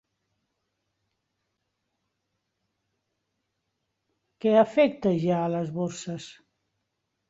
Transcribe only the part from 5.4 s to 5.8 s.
a les